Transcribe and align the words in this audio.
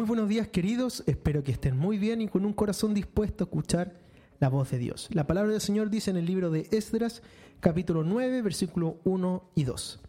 Muy 0.00 0.06
buenos 0.06 0.30
días 0.30 0.48
queridos, 0.48 1.04
espero 1.06 1.44
que 1.44 1.52
estén 1.52 1.76
muy 1.76 1.98
bien 1.98 2.22
y 2.22 2.28
con 2.28 2.46
un 2.46 2.54
corazón 2.54 2.94
dispuesto 2.94 3.44
a 3.44 3.46
escuchar 3.46 4.00
la 4.38 4.48
voz 4.48 4.70
de 4.70 4.78
Dios. 4.78 5.10
La 5.12 5.26
palabra 5.26 5.52
del 5.52 5.60
Señor 5.60 5.90
dice 5.90 6.10
en 6.10 6.16
el 6.16 6.24
libro 6.24 6.50
de 6.50 6.66
Esdras, 6.70 7.20
capítulo 7.60 8.02
9, 8.02 8.40
versículo 8.40 8.96
1 9.04 9.50
y 9.56 9.64
2. 9.64 10.00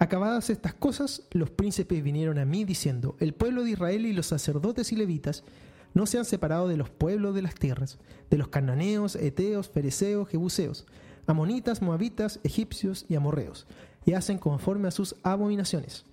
Acabadas 0.00 0.50
estas 0.50 0.74
cosas, 0.74 1.22
los 1.30 1.50
príncipes 1.50 2.02
vinieron 2.02 2.36
a 2.40 2.44
mí 2.44 2.64
diciendo, 2.64 3.14
el 3.20 3.32
pueblo 3.32 3.62
de 3.62 3.70
Israel 3.70 4.06
y 4.06 4.12
los 4.12 4.26
sacerdotes 4.26 4.90
y 4.90 4.96
levitas 4.96 5.44
no 5.94 6.06
se 6.06 6.18
han 6.18 6.24
separado 6.24 6.66
de 6.66 6.76
los 6.76 6.90
pueblos 6.90 7.32
de 7.36 7.42
las 7.42 7.54
tierras, 7.54 8.00
de 8.28 8.38
los 8.38 8.48
cananeos, 8.48 9.14
eteos, 9.14 9.68
fereceos, 9.68 10.28
jebuseos, 10.30 10.84
amonitas, 11.28 11.80
moabitas, 11.80 12.40
egipcios 12.42 13.06
y 13.08 13.14
amorreos, 13.14 13.68
y 14.04 14.14
hacen 14.14 14.38
conforme 14.38 14.88
a 14.88 14.90
sus 14.90 15.14
abominaciones. 15.22 16.06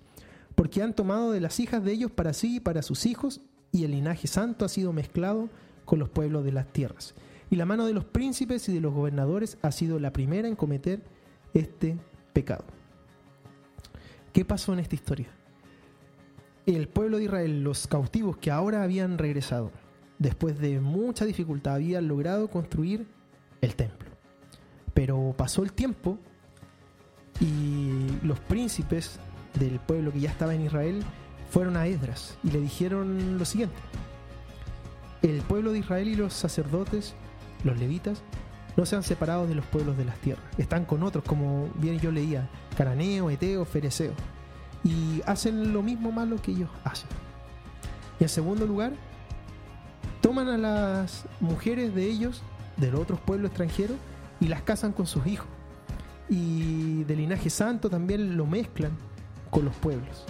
Porque 0.60 0.82
han 0.82 0.92
tomado 0.92 1.32
de 1.32 1.40
las 1.40 1.58
hijas 1.58 1.82
de 1.82 1.92
ellos 1.92 2.10
para 2.10 2.34
sí 2.34 2.56
y 2.56 2.60
para 2.60 2.82
sus 2.82 3.06
hijos, 3.06 3.40
y 3.72 3.84
el 3.84 3.92
linaje 3.92 4.26
santo 4.26 4.66
ha 4.66 4.68
sido 4.68 4.92
mezclado 4.92 5.48
con 5.86 5.98
los 5.98 6.10
pueblos 6.10 6.44
de 6.44 6.52
las 6.52 6.70
tierras. 6.70 7.14
Y 7.48 7.56
la 7.56 7.64
mano 7.64 7.86
de 7.86 7.94
los 7.94 8.04
príncipes 8.04 8.68
y 8.68 8.74
de 8.74 8.82
los 8.82 8.92
gobernadores 8.92 9.56
ha 9.62 9.72
sido 9.72 9.98
la 9.98 10.12
primera 10.12 10.48
en 10.48 10.56
cometer 10.56 11.00
este 11.54 11.96
pecado. 12.34 12.66
¿Qué 14.34 14.44
pasó 14.44 14.74
en 14.74 14.80
esta 14.80 14.96
historia? 14.96 15.28
El 16.66 16.88
pueblo 16.88 17.16
de 17.16 17.24
Israel, 17.24 17.64
los 17.64 17.86
cautivos 17.86 18.36
que 18.36 18.50
ahora 18.50 18.82
habían 18.82 19.16
regresado, 19.16 19.72
después 20.18 20.58
de 20.58 20.78
mucha 20.78 21.24
dificultad, 21.24 21.76
habían 21.76 22.06
logrado 22.06 22.50
construir 22.50 23.06
el 23.62 23.76
templo. 23.76 24.10
Pero 24.92 25.34
pasó 25.38 25.62
el 25.62 25.72
tiempo 25.72 26.18
y 27.40 28.10
los 28.22 28.38
príncipes 28.40 29.18
del 29.54 29.78
pueblo 29.80 30.12
que 30.12 30.20
ya 30.20 30.30
estaba 30.30 30.54
en 30.54 30.62
Israel 30.62 31.02
fueron 31.50 31.76
a 31.76 31.86
Esdras 31.86 32.38
y 32.44 32.50
le 32.50 32.60
dijeron 32.60 33.38
lo 33.38 33.44
siguiente. 33.44 33.76
El 35.22 35.42
pueblo 35.42 35.72
de 35.72 35.80
Israel 35.80 36.08
y 36.08 36.14
los 36.14 36.32
sacerdotes, 36.32 37.14
los 37.64 37.78
levitas, 37.78 38.22
no 38.76 38.86
se 38.86 38.96
han 38.96 39.02
separado 39.02 39.46
de 39.46 39.54
los 39.54 39.66
pueblos 39.66 39.98
de 39.98 40.04
las 40.04 40.16
tierras. 40.18 40.44
Están 40.56 40.84
con 40.84 41.02
otros, 41.02 41.24
como 41.24 41.68
bien 41.74 41.98
yo 41.98 42.10
leía, 42.10 42.48
Caraneo, 42.76 43.28
Eteo, 43.30 43.64
Fereceo. 43.64 44.12
Y 44.82 45.20
hacen 45.26 45.74
lo 45.74 45.82
mismo 45.82 46.10
malo 46.12 46.40
que 46.40 46.52
ellos 46.52 46.70
hacen. 46.84 47.08
Y 48.18 48.22
en 48.22 48.28
segundo 48.28 48.66
lugar, 48.66 48.92
toman 50.22 50.48
a 50.48 50.56
las 50.56 51.26
mujeres 51.40 51.94
de 51.94 52.06
ellos, 52.06 52.42
de 52.76 52.90
los 52.90 53.00
otros 53.00 53.20
pueblos 53.20 53.50
extranjeros, 53.50 53.96
y 54.40 54.46
las 54.46 54.62
casan 54.62 54.92
con 54.92 55.06
sus 55.06 55.26
hijos. 55.26 55.48
Y 56.30 57.04
de 57.04 57.16
linaje 57.16 57.50
santo 57.50 57.90
también 57.90 58.36
lo 58.36 58.46
mezclan 58.46 58.92
con 59.50 59.64
los 59.64 59.74
pueblos. 59.76 60.24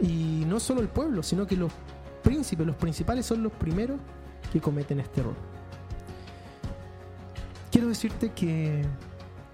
Y 0.00 0.44
no 0.46 0.60
solo 0.60 0.80
el 0.80 0.88
pueblo, 0.88 1.22
sino 1.22 1.46
que 1.46 1.56
los 1.56 1.72
príncipes, 2.22 2.66
los 2.66 2.76
principales 2.76 3.26
son 3.26 3.42
los 3.42 3.52
primeros 3.52 3.98
que 4.52 4.60
cometen 4.60 5.00
este 5.00 5.20
error. 5.20 5.34
Quiero 7.70 7.88
decirte 7.88 8.30
que 8.30 8.84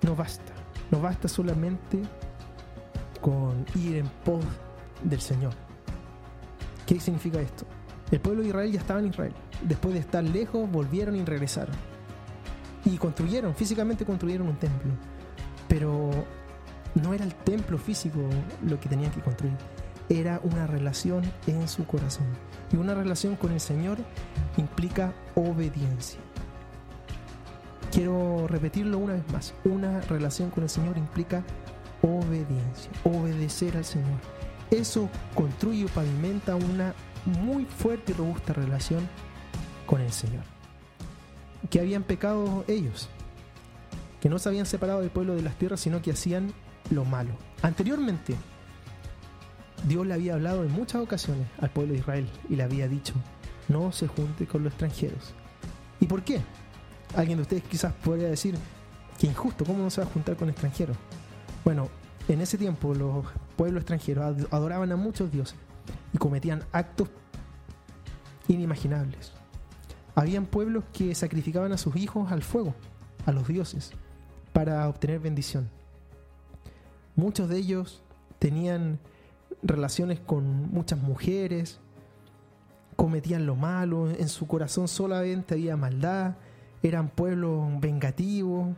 no 0.03 0.15
basta, 0.15 0.53
no 0.91 1.01
basta 1.01 1.29
solamente 1.29 2.01
con 3.21 3.65
ir 3.75 3.97
en 3.97 4.09
pos 4.25 4.45
del 5.03 5.21
Señor. 5.21 5.53
¿Qué 6.87 6.99
significa 7.01 7.41
esto? 7.41 7.65
El 8.11 8.21
pueblo 8.21 8.43
de 8.43 8.49
Israel 8.49 8.73
ya 8.73 8.81
estaba 8.81 9.01
en 9.01 9.07
Israel. 9.07 9.33
Después 9.63 9.95
de 9.95 10.01
estar 10.01 10.25
lejos, 10.25 10.71
volvieron 10.71 11.17
y 11.17 11.25
regresaron. 11.25 11.75
Y 12.85 12.97
construyeron, 12.97 13.55
físicamente 13.55 14.05
construyeron 14.05 14.49
un 14.49 14.57
templo. 14.57 14.93
Pero 15.69 16.11
no 16.95 17.15
era 17.15 17.25
el 17.25 17.35
templo 17.35 17.79
físico 17.79 18.21
lo 18.63 18.81
que 18.81 18.89
tenían 18.89 19.13
que 19.13 19.21
construir. 19.21 19.55
Era 20.09 20.41
una 20.43 20.67
relación 20.67 21.23
en 21.47 21.69
su 21.69 21.87
corazón. 21.87 22.27
Y 22.73 22.77
una 22.77 22.95
relación 22.95 23.37
con 23.37 23.53
el 23.53 23.61
Señor 23.61 23.99
implica 24.57 25.13
obediencia. 25.35 26.19
Quiero 27.93 28.47
repetirlo 28.49 28.99
una 28.99 29.15
vez 29.15 29.33
más. 29.33 29.55
Una 29.65 30.01
relación 30.03 30.51
con 30.51 30.65
el 30.65 30.71
Señor 30.71 30.99
implica 30.99 31.45
obediencia, 32.03 32.91
obedecer 33.05 33.77
al 33.77 33.85
Señor. 33.85 34.19
Eso 34.71 35.09
construye 35.35 35.85
o 35.85 35.89
pavimenta 35.89 36.55
una 36.55 36.95
muy 37.25 37.65
fuerte 37.65 38.13
y 38.13 38.15
robusta 38.15 38.53
relación 38.53 39.09
con 39.87 40.01
el 40.01 40.13
Señor. 40.13 40.45
Que 41.69 41.81
habían 41.81 42.05
pecado 42.05 42.65
ellos, 42.69 43.09
que 44.21 44.29
no 44.29 44.39
se 44.39 44.49
habían 44.49 44.67
separado 44.67 45.01
del 45.01 45.11
pueblo 45.11 45.35
de 45.35 45.43
las 45.43 45.57
tierras, 45.57 45.81
sino 45.81 46.01
que 46.03 46.13
hacían 46.13 46.53
lo 46.91 47.05
malo. 47.05 47.31
Anteriormente, 47.63 48.35
Dios 49.87 50.07
le 50.07 50.15
había 50.15 50.35
hablado 50.35 50.65
en 50.65 50.73
muchas 50.73 51.03
ocasiones 51.03 51.47
al 51.61 51.71
pueblo 51.71 51.95
de 51.95 52.01
Israel 52.01 52.29
y 52.49 52.57
le 52.57 52.63
había 52.63 52.89
dicho, 52.89 53.15
no 53.69 53.93
se 53.93 54.09
junte 54.09 54.47
con 54.47 54.63
los 54.63 54.73
extranjeros. 54.73 55.33
¿Y 56.01 56.07
por 56.07 56.23
qué? 56.23 56.41
Alguien 57.17 57.39
de 57.39 57.43
ustedes 57.43 57.63
quizás 57.65 57.93
podría 57.93 58.29
decir, 58.29 58.57
que 59.19 59.27
injusto, 59.27 59.65
¿cómo 59.65 59.83
no 59.83 59.91
se 59.91 60.01
va 60.01 60.07
a 60.07 60.11
juntar 60.11 60.37
con 60.37 60.49
extranjeros? 60.49 60.97
Bueno, 61.65 61.89
en 62.29 62.41
ese 62.41 62.59
tiempo 62.59 62.95
los 62.95 63.27
pueblos 63.57 63.83
extranjeros 63.83 64.47
adoraban 64.51 64.93
a 64.93 64.97
muchos 64.97 65.31
dioses 65.31 65.57
y 66.13 66.19
cometían 66.19 66.65
actos 66.73 67.09
inimaginables. 68.49 69.33
Habían 70.15 70.47
pueblos 70.47 70.85
que 70.93 71.15
sacrificaban 71.15 71.73
a 71.73 71.79
sus 71.79 71.97
hijos 71.97 72.31
al 72.33 72.43
fuego, 72.43 72.75
a 73.27 73.33
los 73.33 73.47
dioses, 73.49 73.93
para 74.53 74.89
obtener 74.89 75.21
bendición. 75.21 75.71
Muchos 77.17 77.49
de 77.49 77.59
ellos 77.59 78.03
tenían 78.39 78.99
relaciones 79.63 80.21
con 80.21 80.73
muchas 80.73 80.99
mujeres, 80.99 81.81
cometían 82.97 83.47
lo 83.47 83.57
malo, 83.57 84.11
en 84.11 84.29
su 84.29 84.47
corazón 84.47 84.89
solamente 84.89 85.55
había 85.55 85.77
maldad, 85.77 86.37
eran 86.83 87.09
pueblos 87.09 87.69
vengativos, 87.81 88.77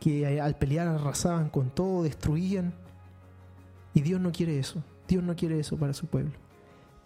que 0.00 0.40
al 0.40 0.56
pelear 0.56 0.88
arrasaban 0.88 1.48
con 1.48 1.70
todo, 1.70 2.02
destruían. 2.02 2.74
Y 3.94 4.02
Dios 4.02 4.20
no 4.20 4.32
quiere 4.32 4.58
eso, 4.58 4.82
Dios 5.08 5.22
no 5.22 5.34
quiere 5.36 5.58
eso 5.58 5.76
para 5.76 5.94
su 5.94 6.06
pueblo. 6.06 6.32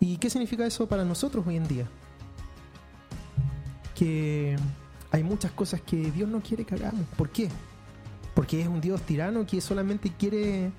¿Y 0.01 0.17
qué 0.17 0.31
significa 0.31 0.65
eso 0.67 0.89
para 0.89 1.05
nosotros 1.05 1.47
hoy 1.47 1.57
en 1.57 1.69
día? 1.69 1.87
Que 3.95 4.57
hay 5.11 5.23
muchas 5.23 5.53
cosas 5.53 5.81
que 5.81 6.11
Dios 6.11 6.29
no 6.29 6.41
quiere 6.41 6.65
que 6.65 6.75
hagamos. 6.75 7.07
¿Por 7.17 7.31
qué? 7.31 7.49
Porque 8.39 8.63
es 8.63 8.69
un 8.69 8.81
Dios 8.81 9.03
tirano 9.03 9.45
que 9.45 9.61
solamente 9.61 10.13
quiere 10.17 10.71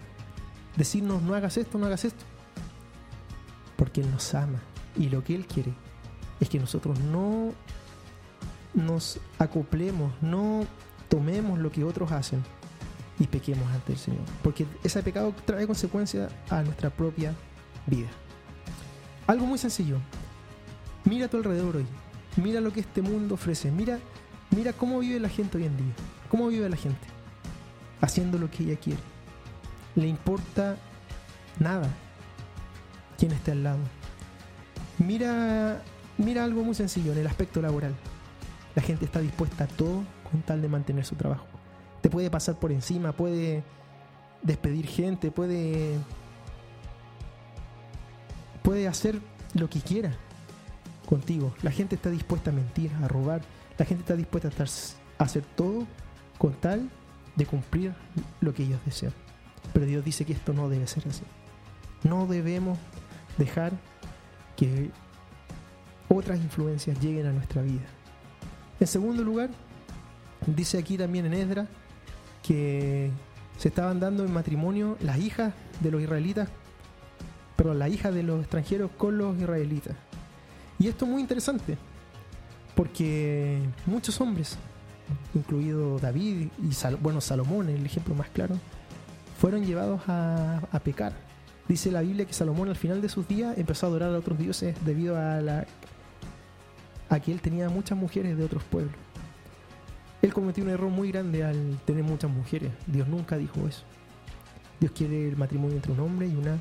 decirnos 0.77 1.21
no 1.21 1.35
hagas 1.35 1.57
esto, 1.57 1.77
no 1.77 1.87
hagas 1.87 2.05
esto. 2.05 2.23
Porque 3.75 3.99
Él 3.99 4.09
nos 4.09 4.33
ama. 4.33 4.61
Y 4.95 5.09
lo 5.09 5.25
que 5.25 5.35
Él 5.35 5.45
quiere 5.45 5.73
es 6.39 6.47
que 6.47 6.57
nosotros 6.57 6.97
no 7.01 7.51
nos 8.73 9.19
acoplemos, 9.39 10.13
no 10.21 10.65
tomemos 11.09 11.59
lo 11.59 11.69
que 11.69 11.83
otros 11.83 12.13
hacen 12.13 12.41
y 13.19 13.27
pequemos 13.27 13.69
ante 13.73 13.91
el 13.91 13.97
Señor. 13.97 14.23
Porque 14.41 14.65
ese 14.81 15.03
pecado 15.03 15.35
trae 15.43 15.67
consecuencias 15.67 16.31
a 16.49 16.63
nuestra 16.63 16.89
propia 16.89 17.35
vida. 17.87 18.07
Algo 19.27 19.45
muy 19.45 19.57
sencillo. 19.57 19.97
Mira 21.03 21.25
a 21.25 21.29
tu 21.29 21.35
alrededor 21.35 21.75
hoy. 21.75 21.85
Mira 22.37 22.61
lo 22.61 22.71
que 22.71 22.79
este 22.79 23.01
mundo 23.01 23.35
ofrece. 23.35 23.69
Mira, 23.69 23.99
mira 24.55 24.71
cómo 24.71 24.99
vive 24.99 25.19
la 25.19 25.27
gente 25.27 25.57
hoy 25.57 25.65
en 25.65 25.75
día. 25.75 25.93
¿Cómo 26.29 26.47
vive 26.47 26.69
la 26.69 26.77
gente? 26.77 27.18
Haciendo 28.01 28.37
lo 28.37 28.49
que 28.49 28.63
ella 28.63 28.75
quiere. 28.75 29.01
Le 29.95 30.07
importa 30.07 30.77
nada 31.59 31.87
quién 33.17 33.31
esté 33.31 33.51
al 33.51 33.63
lado. 33.63 33.79
Mira, 34.97 35.81
mira 36.17 36.43
algo 36.43 36.63
muy 36.63 36.75
sencillo 36.75 37.11
en 37.11 37.19
el 37.19 37.27
aspecto 37.27 37.61
laboral. 37.61 37.95
La 38.75 38.81
gente 38.81 39.05
está 39.05 39.19
dispuesta 39.19 39.65
a 39.65 39.67
todo 39.67 40.03
con 40.29 40.41
tal 40.41 40.61
de 40.61 40.69
mantener 40.69 41.05
su 41.05 41.15
trabajo. 41.15 41.45
Te 42.01 42.09
puede 42.09 42.29
pasar 42.29 42.55
por 42.55 42.71
encima, 42.71 43.11
puede 43.11 43.63
despedir 44.41 44.87
gente, 44.87 45.31
puede 45.31 45.97
puede 48.63 48.87
hacer 48.87 49.19
lo 49.53 49.69
que 49.69 49.81
quiera 49.81 50.11
contigo. 51.07 51.53
La 51.63 51.71
gente 51.71 51.95
está 51.95 52.09
dispuesta 52.09 52.51
a 52.51 52.53
mentir, 52.53 52.91
a 53.03 53.07
robar. 53.07 53.41
La 53.77 53.85
gente 53.85 54.01
está 54.01 54.15
dispuesta 54.15 54.47
a, 54.47 54.51
estar, 54.51 54.67
a 55.17 55.23
hacer 55.23 55.43
todo 55.55 55.87
con 56.37 56.53
tal 56.53 56.89
de 57.39 57.45
cumplir 57.45 57.93
lo 58.41 58.53
que 58.53 58.63
ellos 58.63 58.79
desean. 58.85 59.13
Pero 59.73 59.85
Dios 59.85 60.03
dice 60.03 60.25
que 60.25 60.33
esto 60.33 60.53
no 60.53 60.69
debe 60.69 60.85
ser 60.85 61.07
así. 61.07 61.23
No 62.03 62.27
debemos 62.27 62.77
dejar 63.37 63.71
que 64.55 64.91
otras 66.09 66.39
influencias 66.39 66.99
lleguen 66.99 67.27
a 67.27 67.31
nuestra 67.31 67.61
vida. 67.61 67.85
En 68.79 68.87
segundo 68.87 69.23
lugar, 69.23 69.49
dice 70.45 70.77
aquí 70.77 70.97
también 70.97 71.25
en 71.25 71.33
Esdra 71.33 71.67
que 72.43 73.09
se 73.57 73.69
estaban 73.69 73.99
dando 73.99 74.25
en 74.25 74.33
matrimonio 74.33 74.97
las 75.01 75.17
hijas 75.17 75.53
de 75.79 75.91
los 75.91 76.01
israelitas, 76.01 76.49
pero 77.55 77.73
las 77.73 77.89
hijas 77.89 78.13
de 78.13 78.23
los 78.23 78.41
extranjeros 78.41 78.91
con 78.97 79.17
los 79.17 79.37
israelitas. 79.37 79.95
Y 80.77 80.87
esto 80.87 81.05
es 81.05 81.11
muy 81.11 81.21
interesante, 81.21 81.77
porque 82.75 83.61
muchos 83.85 84.19
hombres 84.19 84.57
incluido 85.33 85.99
David 85.99 86.47
y 86.61 86.95
bueno, 87.01 87.21
Salomón, 87.21 87.69
el 87.69 87.85
ejemplo 87.85 88.15
más 88.15 88.29
claro, 88.29 88.55
fueron 89.39 89.65
llevados 89.65 90.01
a, 90.07 90.61
pecar 90.83 91.13
Dice 91.67 91.91
la 91.91 92.01
Biblia 92.01 92.25
que 92.25 92.33
Salomón 92.33 92.67
al 92.69 92.75
final 92.75 92.99
de 92.99 93.09
sus 93.09 93.27
días 93.27 93.55
empezó 93.57 93.85
a 93.85 93.89
adorar 93.89 94.13
a 94.13 94.17
otros 94.17 94.39
dioses 94.39 94.75
debido 94.85 95.15
a 95.17 95.39
la 95.39 95.67
a 97.09 97.19
que 97.19 97.31
él 97.31 97.41
tenía 97.41 97.69
muchas 97.69 97.97
mujeres 97.97 98.37
de 98.37 98.43
otros 98.43 98.63
pueblos. 98.63 98.93
Él 100.21 100.33
cometió 100.33 100.63
un 100.63 100.69
error 100.71 100.89
muy 100.89 101.11
grande 101.11 101.43
al 101.43 101.79
tener 101.85 102.03
muchas 102.03 102.29
mujeres. 102.29 102.71
Dios 102.87 103.07
nunca 103.07 103.37
dijo 103.37 103.67
eso. 103.67 103.83
Dios 104.79 104.91
quiere 104.93 105.29
el 105.29 105.37
matrimonio 105.37 105.75
entre 105.75 105.91
un 105.91 105.99
hombre 105.99 106.27
y 106.27 106.35
una 106.35 106.57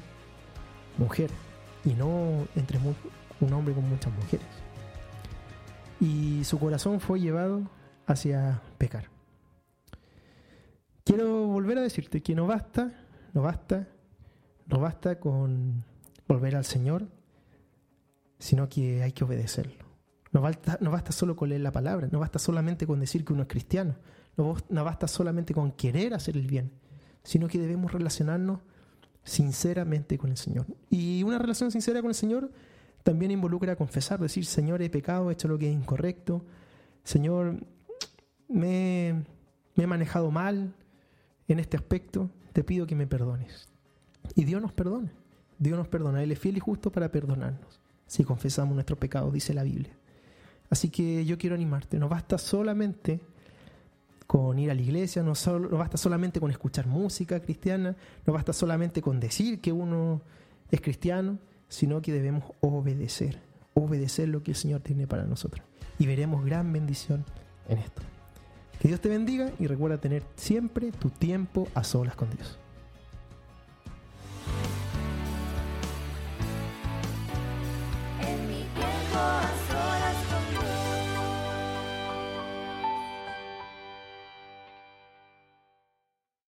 mujer 0.98 1.30
y 1.84 1.94
no 1.94 2.46
entre 2.54 2.78
un 3.40 3.52
hombre 3.52 3.74
con 3.74 3.88
muchas 3.88 4.12
mujeres. 4.12 4.46
Y 6.00 6.44
su 6.44 6.58
corazón 6.58 7.00
fue 7.00 7.20
llevado 7.20 7.62
hacia 8.08 8.62
pecar. 8.78 9.10
Quiero 11.04 11.46
volver 11.46 11.78
a 11.78 11.82
decirte 11.82 12.22
que 12.22 12.34
no 12.34 12.46
basta, 12.46 12.92
no 13.34 13.42
basta, 13.42 13.86
no 14.66 14.80
basta 14.80 15.20
con 15.20 15.84
volver 16.26 16.56
al 16.56 16.64
Señor, 16.64 17.06
sino 18.38 18.68
que 18.68 19.02
hay 19.02 19.12
que 19.12 19.24
obedecerlo. 19.24 19.86
No 20.32 20.40
basta, 20.40 20.78
no 20.80 20.90
basta 20.90 21.12
solo 21.12 21.36
con 21.36 21.48
leer 21.50 21.62
la 21.62 21.72
palabra, 21.72 22.08
no 22.10 22.18
basta 22.18 22.38
solamente 22.38 22.86
con 22.86 23.00
decir 23.00 23.24
que 23.24 23.32
uno 23.32 23.42
es 23.42 23.48
cristiano, 23.48 23.96
no, 24.36 24.56
no 24.68 24.84
basta 24.84 25.08
solamente 25.08 25.54
con 25.54 25.72
querer 25.72 26.12
hacer 26.12 26.36
el 26.36 26.46
bien, 26.46 26.72
sino 27.22 27.48
que 27.48 27.58
debemos 27.58 27.92
relacionarnos 27.92 28.60
sinceramente 29.22 30.18
con 30.18 30.30
el 30.30 30.36
Señor. 30.36 30.66
Y 30.90 31.22
una 31.22 31.38
relación 31.38 31.70
sincera 31.70 32.00
con 32.00 32.10
el 32.10 32.14
Señor 32.14 32.50
también 33.02 33.30
involucra 33.30 33.76
confesar, 33.76 34.20
decir, 34.20 34.44
Señor, 34.44 34.82
he 34.82 34.90
pecado, 34.90 35.30
he 35.30 35.32
hecho 35.32 35.48
lo 35.48 35.58
que 35.58 35.70
es 35.70 35.74
incorrecto, 35.74 36.44
Señor, 37.04 37.60
me, 38.48 39.24
he 39.76 39.86
manejado 39.86 40.30
mal 40.30 40.74
en 41.46 41.58
este 41.58 41.76
aspecto, 41.76 42.30
te 42.52 42.64
pido 42.64 42.86
que 42.86 42.96
me 42.96 43.06
perdones. 43.06 43.68
Y 44.34 44.44
Dios 44.44 44.60
nos 44.60 44.72
perdona, 44.72 45.12
Dios 45.58 45.78
nos 45.78 45.88
perdona, 45.88 46.22
Él 46.22 46.32
es 46.32 46.38
fiel 46.38 46.56
y 46.56 46.60
justo 46.60 46.90
para 46.90 47.10
perdonarnos, 47.10 47.80
si 48.06 48.24
confesamos 48.24 48.74
nuestros 48.74 48.98
pecados, 48.98 49.32
dice 49.32 49.54
la 49.54 49.62
Biblia. 49.62 49.92
Así 50.70 50.90
que 50.90 51.24
yo 51.24 51.38
quiero 51.38 51.54
animarte, 51.54 51.98
no 51.98 52.08
basta 52.08 52.36
solamente 52.36 53.20
con 54.26 54.58
ir 54.58 54.70
a 54.70 54.74
la 54.74 54.82
iglesia, 54.82 55.22
no, 55.22 55.32
no, 55.58 55.78
basta 55.78 55.96
solamente 55.96 56.40
con 56.40 56.50
escuchar 56.50 56.86
música 56.86 57.40
cristiana, 57.40 57.96
no 58.26 58.32
basta 58.34 58.52
solamente 58.52 59.00
con 59.00 59.18
decir 59.20 59.60
que 59.60 59.72
uno 59.72 60.20
es 60.70 60.82
cristiano, 60.82 61.38
sino 61.68 62.02
que 62.02 62.12
debemos 62.12 62.44
obedecer, 62.60 63.40
obedecer 63.72 64.28
lo 64.28 64.42
que 64.42 64.50
el 64.50 64.56
Señor 64.56 64.82
tiene 64.82 65.06
para 65.06 65.24
nosotros. 65.24 65.64
Y 65.98 66.06
veremos 66.06 66.44
gran 66.44 66.70
bendición 66.72 67.24
en 67.68 67.78
esto. 67.78 68.02
Que 68.80 68.88
Dios 68.88 69.00
te 69.00 69.08
bendiga 69.08 69.50
y 69.58 69.66
recuerda 69.66 69.98
tener 69.98 70.22
siempre 70.36 70.92
tu 70.92 71.10
tiempo 71.10 71.68
a 71.74 71.82
solas 71.82 72.14
con 72.14 72.30
Dios. 72.30 72.58